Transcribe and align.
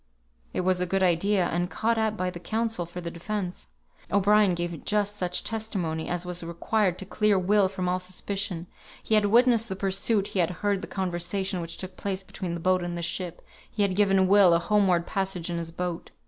It 0.51 0.61
was 0.61 0.81
a 0.81 0.87
good 0.87 1.03
idea, 1.03 1.45
and 1.45 1.69
caught 1.69 1.99
at 1.99 2.17
by 2.17 2.31
the 2.31 2.39
counsel 2.39 2.87
for 2.87 3.01
the 3.01 3.11
defence. 3.11 3.67
O'Brien 4.11 4.55
gave 4.55 4.83
just 4.83 5.15
such 5.15 5.43
testimony 5.43 6.09
as 6.09 6.25
was 6.25 6.43
required 6.43 6.97
to 6.97 7.05
clear 7.05 7.37
Will 7.37 7.69
from 7.69 7.87
all 7.87 7.99
suspicion. 7.99 8.65
He 9.03 9.13
had 9.13 9.27
witnessed 9.27 9.69
the 9.69 9.75
pursuit, 9.75 10.29
he 10.29 10.39
had 10.39 10.49
heard 10.65 10.81
the 10.81 10.87
conversation 10.87 11.61
which 11.61 11.77
took 11.77 11.97
place 11.97 12.23
between 12.23 12.55
the 12.55 12.59
boat 12.59 12.81
and 12.83 12.97
the 12.97 13.03
ship; 13.03 13.43
he 13.69 13.83
had 13.83 13.95
given 13.95 14.27
Will 14.27 14.55
a 14.55 14.57
homeward 14.59 15.05
passage 15.05 15.51
in 15.51 15.59
his 15.59 15.69
boat. 15.69 16.09